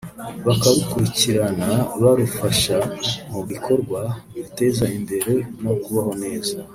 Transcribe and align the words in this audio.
bakarukurikirana 0.47 1.69
barufasha 2.01 2.77
mu 3.31 3.41
bikorwa 3.49 4.01
biruteza 4.31 4.85
imbere 4.97 5.33
no 5.63 5.73
kubaho 5.83 6.11
neza 6.23 6.55